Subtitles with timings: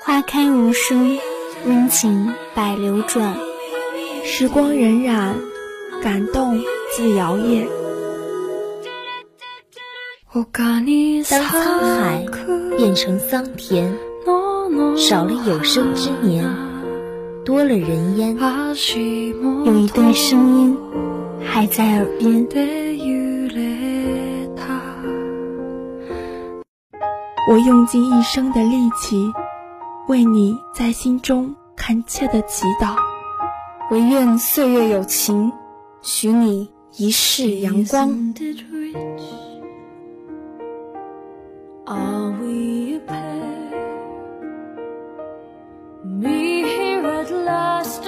[0.00, 1.18] 花开无声，
[1.66, 3.36] 温情百流转，
[4.24, 5.32] 时光荏苒，
[6.02, 6.60] 感动
[6.94, 7.66] 自摇曳。
[11.30, 12.26] 当沧海
[12.76, 13.96] 变成桑田，
[14.96, 16.44] 少了有生之年，
[17.44, 18.36] 多了人烟，
[19.64, 20.76] 有一段声音
[21.44, 22.83] 还在耳边。
[27.46, 29.30] 我用尽一生的力气，
[30.08, 32.96] 为你在心中恳切的祈祷，
[33.90, 35.52] 唯愿岁月有情，
[36.00, 38.08] 许你一世阳光。
[41.86, 43.44] Are we a pair?
[46.02, 48.06] Me here at last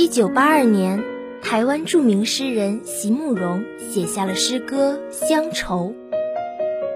[0.00, 1.04] 一九八二年，
[1.42, 5.92] 台湾著名诗人席慕容写下了诗歌《乡愁》。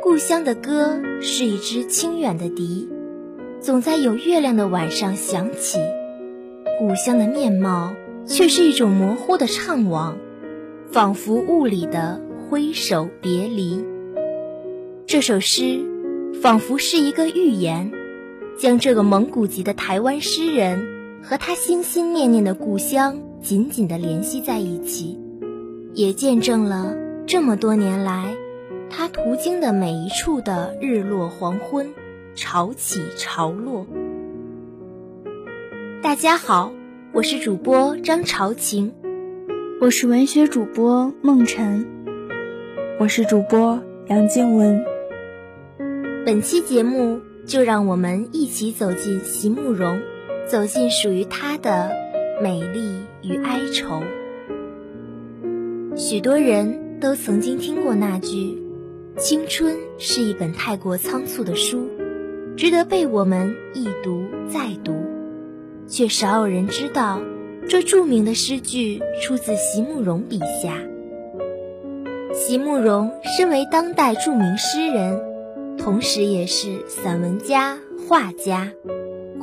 [0.02, 2.88] 故乡的歌是一支清远的笛，
[3.60, 5.80] 总在有月亮的晚上响起；
[6.78, 7.94] 故乡的面貌
[8.26, 10.14] 却是一种模糊的怅惘，
[10.90, 13.84] 仿佛雾里的挥手别离。
[15.06, 15.78] 这首诗
[16.40, 17.92] 仿佛是一个预言，
[18.58, 20.93] 将这个蒙古籍的台湾诗人。
[21.26, 25.18] 和他心心念念的故乡紧紧地联系在一起，
[25.94, 26.94] 也见证了
[27.26, 28.36] 这么多年来
[28.90, 31.94] 他途经的每一处的日落黄昏、
[32.34, 33.86] 潮起潮落。
[36.02, 36.72] 大家好，
[37.12, 38.92] 我是主播张朝晴，
[39.80, 41.86] 我是文学主播梦晨，
[43.00, 44.84] 我是主播杨静文。
[46.26, 50.02] 本期节目就让我们一起走进席慕容。
[50.46, 51.90] 走进属于他的
[52.42, 54.02] 美丽与哀愁。
[55.96, 58.58] 许多人都曾经听过那句
[59.16, 61.88] ：“青春是一本太过仓促的书，
[62.56, 64.94] 值得被我们一读再读。”
[65.86, 67.20] 却少有人知道，
[67.68, 70.80] 这著名的诗句出自席慕容笔下。
[72.32, 75.20] 席慕容身为当代著名诗人，
[75.78, 77.78] 同时也是散文家、
[78.08, 78.72] 画家。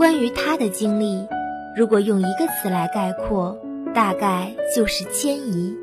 [0.01, 1.27] 关于他的经历，
[1.75, 3.55] 如果用一个词来概括，
[3.93, 5.77] 大概就是迁移。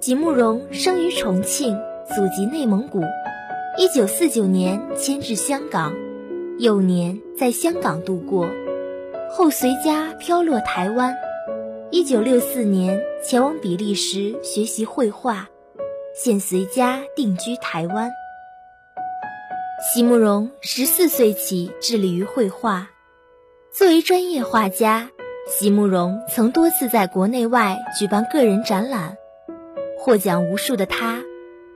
[0.00, 3.00] 席慕容生于重庆，祖籍内蒙古。
[3.78, 5.94] 一九四九年迁至香港，
[6.58, 8.48] 幼年在香港度过，
[9.30, 11.14] 后随家飘落台湾。
[11.92, 15.48] 一九六四年前往比利时学习绘画，
[16.16, 18.10] 现随家定居台湾。
[19.94, 22.88] 席慕容十四岁起致力于绘画。
[23.72, 25.10] 作为专业画家，
[25.46, 29.16] 席慕容曾多次在国内外举办个人展览，
[29.96, 31.22] 获奖无数的他，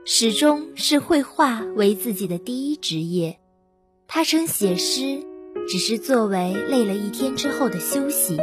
[0.05, 3.39] 始终视绘画为自己的第一职业。
[4.09, 5.23] 他称写诗
[5.69, 8.39] 只是作为累了一天之后的休息。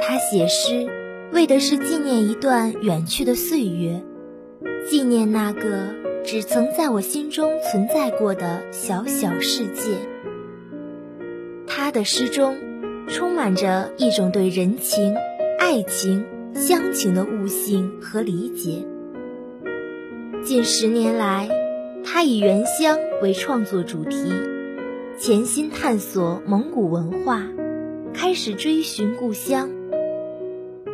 [0.00, 0.88] 他写诗
[1.32, 4.02] 为的是纪念一段远去的岁月，
[4.88, 5.94] 纪念那个
[6.24, 9.98] 只曾在我心中存在过的小小世界。
[11.96, 12.58] 的诗中，
[13.08, 15.16] 充满着一种对人情、
[15.58, 18.86] 爱情、乡情的悟性和理解。
[20.44, 21.48] 近十年来，
[22.04, 24.30] 他以原乡为创作主题，
[25.16, 27.48] 潜心探索蒙古文化，
[28.12, 29.70] 开始追寻故乡，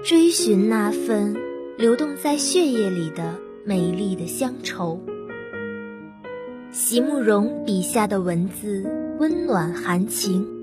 [0.05, 1.37] 追寻那份
[1.77, 5.01] 流动在血液里的美丽的乡愁。
[6.71, 10.62] 席慕容笔下的文字温暖含情。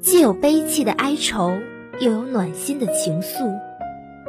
[0.00, 1.58] 既有悲戚的哀愁，
[2.00, 3.58] 又有暖心的情愫，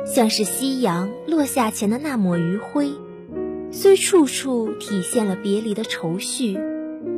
[0.06, 2.92] 像是夕阳落下前的那抹余晖，
[3.72, 6.59] 虽处处体现了别离的愁绪，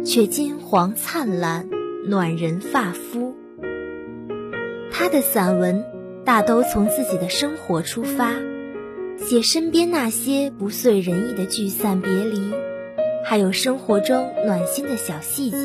[0.05, 1.67] 却金黄灿烂，
[2.05, 3.35] 暖人发肤。
[4.91, 5.83] 他的散文
[6.23, 8.33] 大都从自己的生活出发，
[9.17, 12.51] 写身边那些不遂人意的聚散别离，
[13.25, 15.57] 还有生活中暖心的小细节，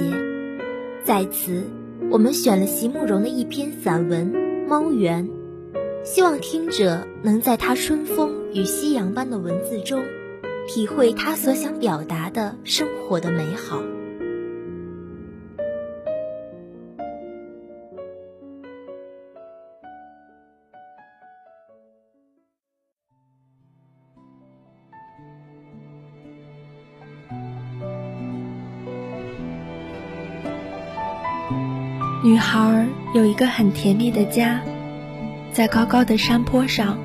[1.05, 1.65] 在此。
[2.11, 4.33] 我们选了席慕容的一篇散文
[4.67, 5.29] 《猫园》，
[6.07, 10.03] 希望听者能在他春风与夕阳般的文字中，
[10.67, 13.83] 体会他所想表达的生活的美好。
[32.29, 34.61] 女孩有一个很甜蜜的家，
[35.51, 36.99] 在高高的山坡上，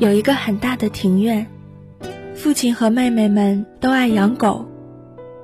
[0.00, 1.46] 有一个很大的庭院。
[2.34, 4.66] 父亲和妹妹们都爱养狗，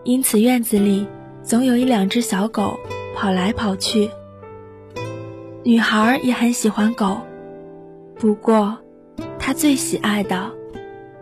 [0.02, 1.06] 因此院子里
[1.44, 2.80] 总有一两只小狗
[3.14, 4.10] 跑来跑去。
[5.62, 7.20] 女孩也很喜欢狗，
[8.16, 8.76] 不过
[9.38, 10.50] 她最喜爱的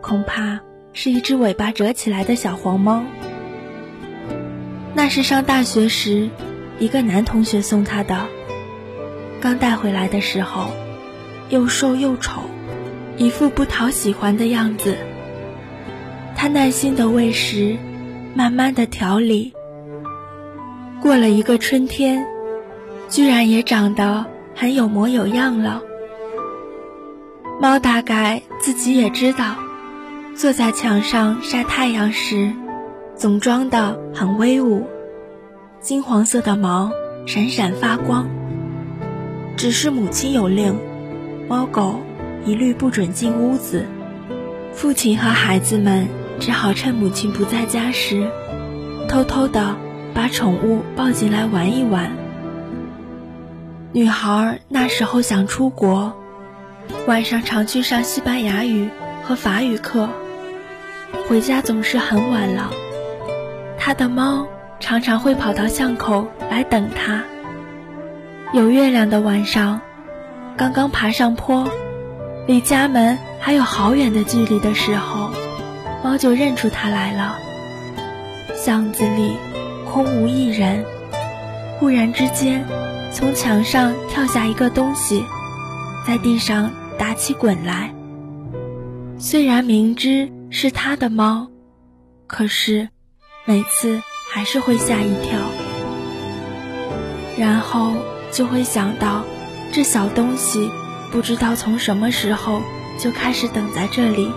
[0.01, 0.59] 恐怕
[0.91, 3.03] 是一只尾巴折起来的小黄猫。
[4.95, 6.31] 那是上大学时
[6.79, 8.27] 一个男同学送她的，
[9.41, 10.71] 刚带回来的时候
[11.49, 12.41] 又瘦又丑，
[13.17, 14.97] 一副不讨喜欢的样子。
[16.35, 17.75] 他耐心的喂食，
[18.33, 19.53] 慢慢的调理。
[21.01, 22.25] 过了一个春天，
[23.09, 25.81] 居然也长得很有模有样了。
[27.59, 29.55] 猫大概自己也知道，
[30.33, 32.53] 坐在墙上晒太阳时，
[33.17, 34.87] 总装的很威武，
[35.81, 36.91] 金黄色的毛
[37.25, 38.27] 闪闪发光。
[39.57, 40.77] 只是母亲有令，
[41.47, 41.99] 猫狗
[42.45, 43.85] 一律不准进屋子。
[44.73, 46.07] 父亲和孩子们。
[46.39, 48.31] 只好趁母亲不在家时，
[49.09, 49.75] 偷偷的
[50.13, 52.13] 把宠物抱进来玩一玩。
[53.91, 56.13] 女孩那时候想出国，
[57.07, 58.87] 晚上常去上西班牙语
[59.25, 60.07] 和法语课，
[61.27, 62.71] 回家总是很晚了。
[63.77, 64.47] 她的猫
[64.79, 67.23] 常常会跑到巷口来等她。
[68.53, 69.81] 有月亮的晚上，
[70.57, 71.67] 刚刚爬上坡，
[72.47, 75.31] 离家门还有好远的距离的时候。
[76.01, 77.37] 猫就认出它来了。
[78.55, 79.35] 巷子里
[79.85, 80.85] 空无一人，
[81.77, 82.63] 忽然之间，
[83.11, 85.25] 从墙上跳下一个东西，
[86.07, 87.93] 在地上打起滚来。
[89.17, 91.49] 虽然明知是他的猫，
[92.27, 92.87] 可是
[93.43, 95.39] 每次还是会吓一跳，
[97.35, 97.93] 然后
[98.31, 99.23] 就会想到，
[99.71, 100.69] 这小东西
[101.11, 102.61] 不知道从什么时候
[102.99, 104.31] 就开始等在这里。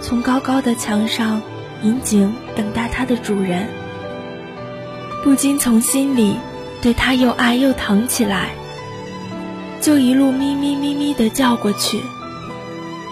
[0.00, 1.40] 从高高的墙上
[1.84, 3.68] 引颈等待它的主人，
[5.22, 6.36] 不禁从心里
[6.82, 8.50] 对它又爱又疼起来，
[9.80, 12.00] 就一路咪咪咪咪的叫过去。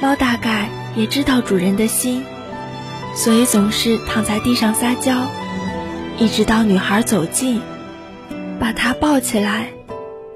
[0.02, 2.24] 猫大概也知道主人的心，
[3.14, 5.26] 所以总是躺在地上撒娇，
[6.20, 7.62] 一直到女孩走近，
[8.58, 9.68] 把她抱起来，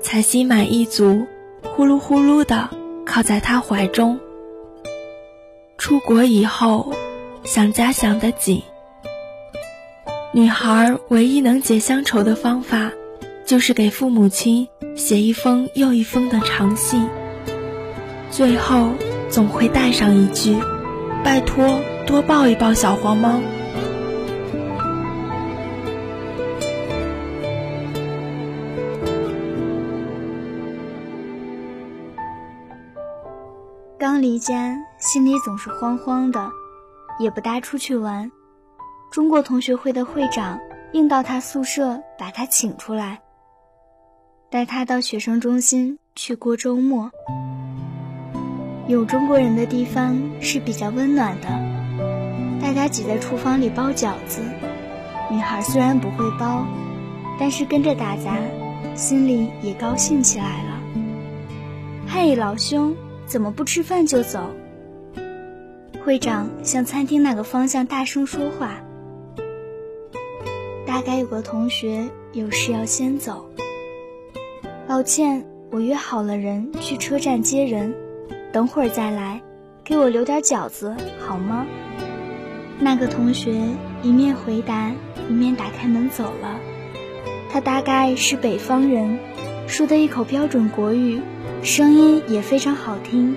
[0.01, 1.27] 才心满意足，
[1.63, 2.71] 呼噜呼噜的
[3.05, 4.19] 靠在他怀中。
[5.77, 6.95] 出国以后，
[7.45, 8.63] 想家想得紧。
[10.33, 12.91] 女孩唯一能解乡愁的方法，
[13.45, 14.67] 就是给父母亲
[14.97, 17.07] 写一封又一封的长信，
[18.31, 18.89] 最后
[19.29, 20.57] 总会带上一句
[21.23, 23.39] ：“拜托，多抱一抱小黄猫。”
[34.25, 36.51] 离家，心里总是慌慌的，
[37.21, 38.33] 也不大出去玩。
[39.13, 40.59] 中国同学会的会长
[40.95, 43.21] 硬到他宿舍把他请出来，
[44.49, 47.11] 带他到学生中心去过周末。
[48.89, 51.49] 有中国人的地方是比较温暖的，
[52.63, 54.41] 大家挤在厨房里包饺子。
[55.31, 56.65] 女孩虽然不会包，
[57.39, 58.39] 但是跟着大家，
[58.95, 60.81] 心里也高兴起来了。
[62.09, 62.97] 嘿，老兄！
[63.35, 64.55] 怎么不吃饭就走？
[66.05, 68.85] 会长向餐厅那个方向大声说话。
[70.87, 73.51] 大概有个同学有事要先走。
[74.87, 77.93] 抱歉，我约好了人去车站接人，
[78.53, 79.43] 等会儿再来，
[79.83, 81.67] 给我留点饺子好吗？
[82.79, 83.51] 那个同学
[84.05, 84.93] 一面回答，
[85.29, 86.61] 一面打开门走了。
[87.51, 89.19] 他大概是北方人，
[89.67, 91.21] 说的一口标准国语。
[91.65, 93.35] 声音也非常好听，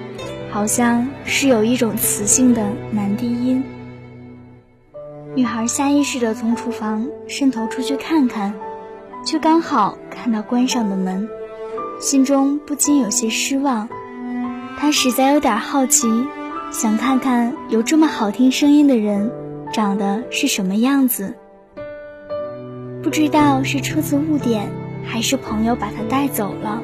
[0.51, 3.63] 好像是有一种磁性的男低音。
[5.33, 8.53] 女孩下意识地从厨房伸头出去看看，
[9.25, 11.29] 却刚好看到关上的门，
[12.01, 13.87] 心中不禁有些失望。
[14.77, 16.09] 她实在有点好奇，
[16.69, 19.31] 想看看有这么好听声音的人
[19.71, 21.33] 长得是什么样子。
[23.01, 24.69] 不知道是车子误点，
[25.05, 26.83] 还是朋友把她带走了。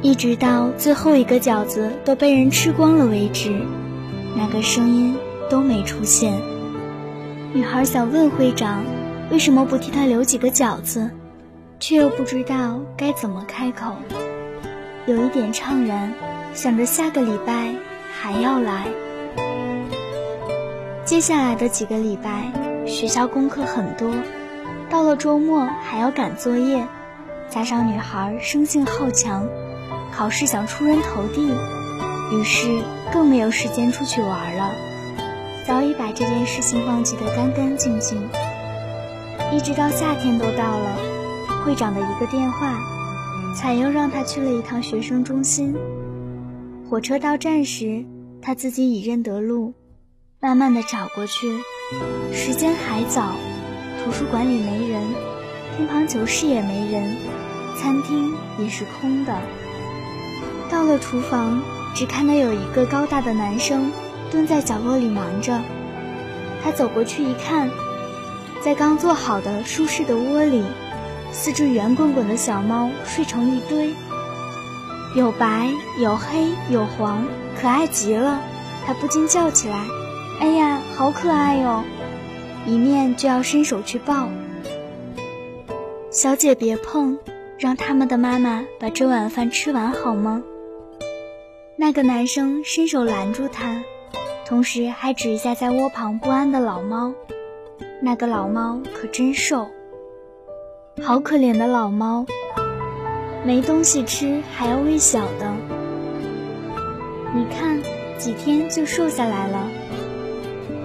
[0.00, 3.60] 一直到最后一个饺子都被人吃光了为止，
[4.36, 5.16] 那个声音
[5.50, 6.32] 都没出现。
[7.52, 8.84] 女孩想问会长，
[9.30, 11.10] 为什么不替她留几个饺子，
[11.80, 13.96] 却又不知道该怎么开口，
[15.06, 16.12] 有一点怅然，
[16.54, 17.74] 想着下个礼拜
[18.20, 18.86] 还要来。
[21.04, 22.52] 接下来的几个礼拜，
[22.86, 24.12] 学校功课很多，
[24.88, 26.86] 到了周末还要赶作业。
[27.48, 29.48] 加上女孩生性好强，
[30.18, 31.48] 考试想出人头地，
[32.32, 32.82] 于是
[33.12, 34.72] 更没有时间出去玩了，
[35.64, 38.20] 早已把这件事情忘记得干干净净。
[39.52, 40.96] 一直到夏天都到了，
[41.64, 42.76] 会长的一个电话，
[43.54, 45.76] 才又让他去了一趟学生中心。
[46.90, 48.04] 火车到站时，
[48.42, 49.74] 他自己已认得路，
[50.40, 51.60] 慢慢的找过去。
[52.32, 53.36] 时间还早，
[54.02, 55.00] 图书馆里没人，
[55.76, 57.16] 乒乓球室也没人，
[57.80, 59.38] 餐厅也是空的。
[60.68, 61.62] 到了厨房，
[61.94, 63.90] 只看到有一个高大的男生
[64.30, 65.60] 蹲在角落里忙着。
[66.62, 67.70] 他走过去一看，
[68.62, 70.62] 在刚做好的舒适的窝里，
[71.32, 73.94] 四只圆滚滚的小猫睡成一堆，
[75.14, 77.24] 有白有黑有黄，
[77.60, 78.40] 可爱极了。
[78.86, 79.84] 他不禁叫起来。
[80.40, 81.82] 哎呀，好可爱哟！
[82.64, 84.28] 一面就要伸手去抱。
[86.10, 87.18] 小姐别碰，
[87.58, 90.42] 让他们的妈妈把这碗饭吃完好吗？
[91.80, 93.84] 那个男生伸手拦住他，
[94.44, 97.14] 同时还指一下在窝旁不安的老猫。
[98.02, 99.68] 那个老猫可真瘦，
[101.00, 102.26] 好可怜的老猫，
[103.44, 105.54] 没东西吃还要喂小的。
[107.32, 107.80] 你看，
[108.18, 109.68] 几天就瘦下来了。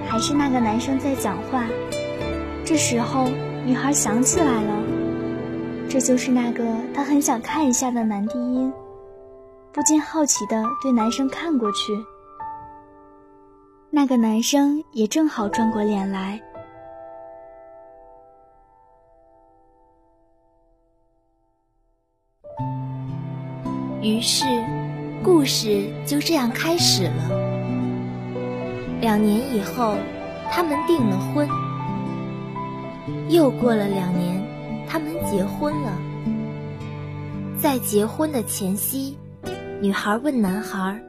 [0.08, 1.66] 还是那个男生在讲话，
[2.64, 3.30] 这时候
[3.66, 4.84] 女孩想起来了，
[5.90, 8.72] 这就是那个她很想看一下的男低音，
[9.74, 12.06] 不禁好奇的对男生看过去。
[13.90, 16.40] 那个男生也正好转过脸来。
[24.04, 24.46] 于是，
[25.24, 27.30] 故事就这样开始了。
[29.02, 29.96] 两年以后，
[30.52, 31.50] 他们订了婚。
[33.28, 34.40] 又过了两年，
[34.88, 35.98] 他们结婚了。
[37.58, 39.18] 在结婚的前夕，
[39.84, 41.04] 女孩问男孩：“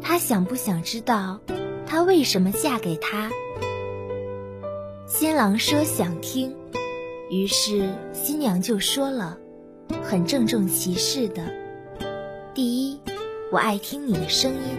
[0.00, 1.38] 他想不想知道，
[1.86, 3.30] 她为什么嫁给他？”
[5.06, 6.56] 新郎说想听，
[7.28, 9.36] 于是新娘就说了，
[10.02, 11.42] 很郑重其事的
[12.56, 12.98] ：“第一，
[13.52, 14.78] 我爱听你的声音，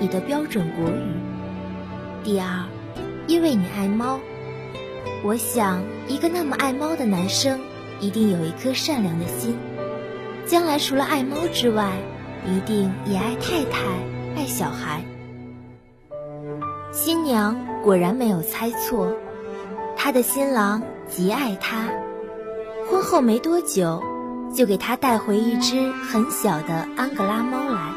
[0.00, 1.12] 你的标准国语。”
[2.24, 2.64] 第二，
[3.26, 4.18] 因为你爱猫，
[5.22, 7.60] 我想一个那么爱猫的男生，
[8.00, 9.54] 一定有一颗善良的心，
[10.46, 11.92] 将来除了爱猫之外，
[12.44, 13.86] 一定也爱太太，
[14.36, 15.02] 爱小孩。
[16.92, 19.12] 新娘果然没有猜错，
[19.96, 21.88] 她的新郎极爱她，
[22.90, 24.02] 婚后没多久，
[24.54, 27.92] 就给她带回一只很小的安哥拉猫来。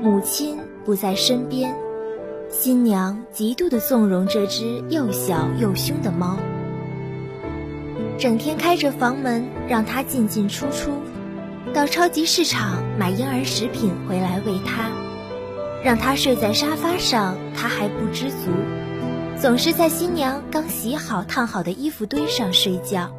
[0.00, 1.74] 母亲不在身边。
[2.50, 6.36] 新娘极度的纵容这只又小又凶的猫，
[8.18, 10.90] 整天开着房门让它进进出出，
[11.72, 14.90] 到超级市场买婴儿食品回来喂它，
[15.82, 18.50] 让它睡在沙发上，它还不知足，
[19.40, 23.10] 总是在新娘刚洗好烫好的衣服堆上睡觉。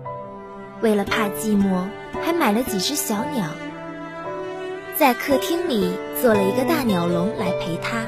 [0.82, 1.86] 为了怕寂寞，
[2.24, 3.48] 还买了几只小鸟，
[4.98, 8.06] 在客厅里做了一个大鸟笼来陪它。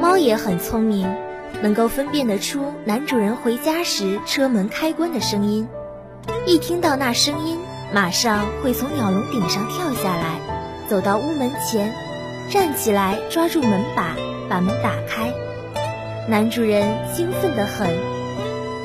[0.00, 1.08] 猫也很聪明，
[1.62, 5.68] 能够分辨得出男主人回家时车门开关的声音。
[6.46, 7.58] 一听到那声音，
[7.92, 10.38] 马上会从鸟笼顶上跳下来，
[10.88, 11.94] 走到屋门前，
[12.50, 14.14] 站起来抓住门把，
[14.48, 15.32] 把门打开。
[16.28, 17.88] 男主人兴奋得很，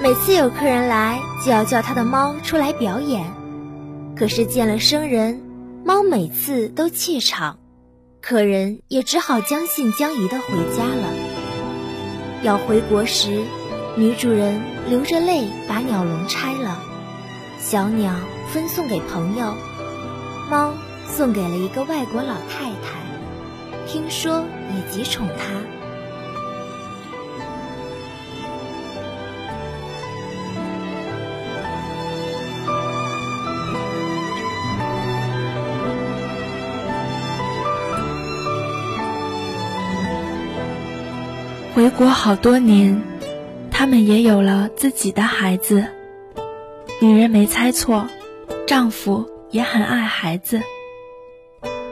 [0.01, 3.25] 每次有客人来，就要叫他的猫出来表演。
[4.15, 5.41] 可是见了生人，
[5.83, 7.57] 猫每次都怯场。
[8.22, 11.13] 客人也只好将信将疑的回家了。
[12.41, 13.43] 要回国时，
[13.98, 16.79] 女主人流着泪把鸟笼拆了，
[17.63, 18.13] 小鸟
[18.51, 19.55] 分送给朋友，
[20.51, 20.74] 猫
[21.08, 25.53] 送给了一个外国老太太，听说也极宠它。
[41.74, 43.01] 回国好多年，
[43.72, 45.88] 他们也有了自己的孩子。
[47.03, 48.07] 女人没猜错，
[48.65, 50.62] 丈夫也很爱孩子。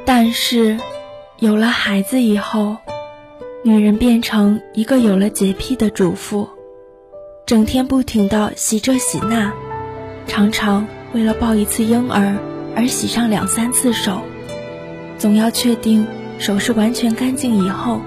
[0.06, 0.77] 但是，
[1.38, 2.77] 有了孩子以后，
[3.62, 6.48] 女人变成一个有了洁癖的主妇，
[7.46, 9.51] 整天不停地洗这洗那，
[10.27, 12.38] 常常为了抱一次婴儿
[12.74, 14.22] 而洗上两三次手，
[15.18, 16.08] 总要确定
[16.39, 18.00] 手是完全干净以后。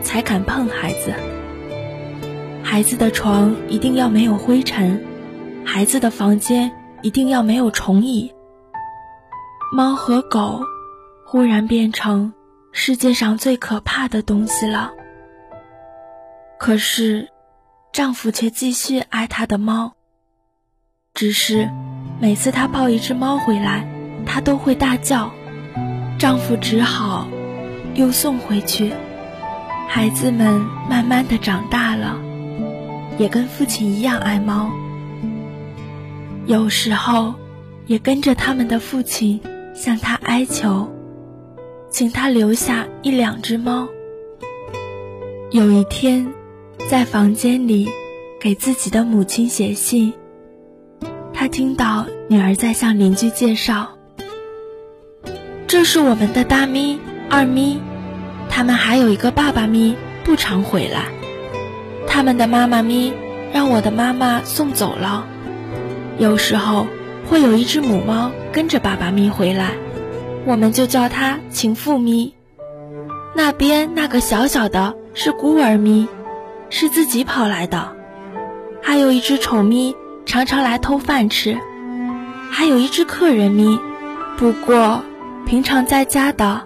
[0.00, 1.12] 才敢碰孩子。
[2.62, 5.04] 孩子的床一定要没有灰尘，
[5.70, 6.72] 孩子的房间
[7.02, 8.32] 一定要没有虫蚁。
[9.70, 10.62] 猫和狗
[11.26, 12.32] 忽然变成
[12.72, 14.92] 世界上最可怕的东西了。
[16.58, 17.28] 可是，
[17.92, 19.92] 丈夫却继续爱他的猫。
[21.12, 21.68] 只是，
[22.18, 23.86] 每次他抱一只猫回来，
[24.24, 25.30] 他都会大叫。
[26.18, 27.28] 丈夫只好
[27.94, 28.94] 又送回去。
[29.86, 32.18] 孩子们慢慢的长大了，
[33.18, 34.70] 也跟父亲一样爱猫。
[36.48, 37.34] 有时候，
[37.86, 39.38] 也跟着他们的父亲
[39.74, 40.90] 向他哀求，
[41.90, 43.86] 请他留下一两只猫。
[45.50, 46.26] 有一天。
[46.88, 47.86] 在房间里，
[48.40, 50.14] 给自己的母亲写信。
[51.34, 53.90] 他听到女儿在向邻居介绍
[55.68, 57.78] ：“这是我们的大咪、二咪，
[58.48, 61.08] 他们还有一个爸爸咪，不常回来。
[62.06, 63.12] 他们的妈妈咪
[63.52, 65.26] 让我的妈妈送走了。
[66.18, 66.86] 有时候
[67.28, 69.70] 会有一只母猫跟着爸爸咪回来，
[70.44, 72.34] 我们就叫它情妇咪。
[73.34, 76.08] 那边那个小小的是孤儿咪。”
[76.70, 77.96] 是自己跑来的，
[78.82, 79.96] 还有一只丑咪
[80.26, 81.56] 常常来偷饭吃，
[82.50, 83.80] 还有一只客人咪，
[84.36, 85.00] 不过
[85.46, 86.60] 平常在家的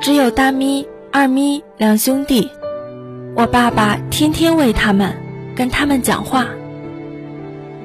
[0.00, 2.50] 只有大咪、二咪两兄弟。
[3.34, 5.14] 我爸爸天天喂他们，
[5.54, 6.46] 跟他们讲话。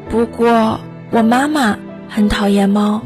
[0.10, 0.80] 不过
[1.12, 1.78] 我妈妈
[2.10, 3.02] 很讨厌猫，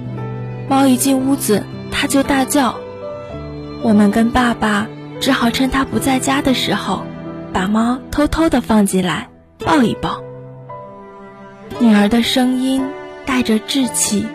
[0.70, 2.76] 猫一进屋子它就大叫。
[3.82, 4.88] 我们跟爸爸
[5.20, 7.04] 只好趁它不在家的时候。
[7.54, 10.22] 把猫偷偷的放进来，抱一抱。
[11.80, 12.84] 女儿的声音
[13.26, 14.28] 带着稚气，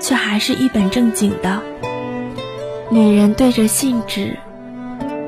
[0.00, 1.60] 却还是一本正经的。
[2.88, 4.38] 女人对着信纸，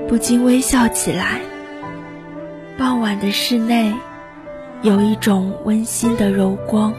[0.09, 1.42] 不禁微笑起来。
[2.78, 3.92] 傍晚的室内，
[4.81, 6.95] 有一种温馨的柔光。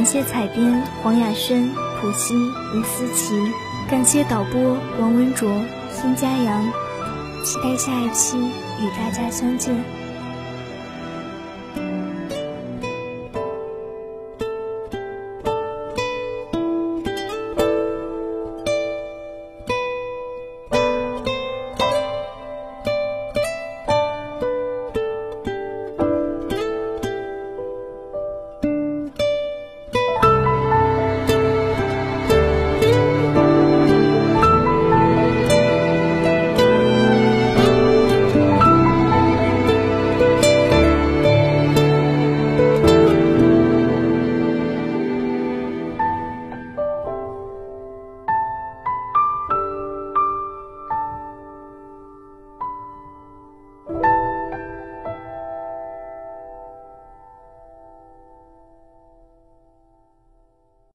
[0.00, 1.68] 感谢采编黄雅轩、
[2.00, 3.34] 普希、吴思琪，
[3.86, 5.46] 感谢导播王文卓、
[5.90, 6.64] 孙佳阳，
[7.44, 9.99] 期待下一期与大家相见。